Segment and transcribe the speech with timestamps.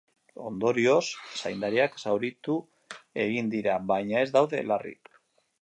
[0.51, 1.01] Ondorioz,
[1.41, 2.57] zaindariak zauritu
[3.27, 4.99] egin dira, baina ez daude larri.